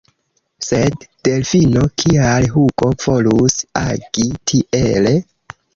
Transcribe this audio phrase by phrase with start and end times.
[0.67, 5.17] Sed, Delfino, kial Hugo volus agi tiele?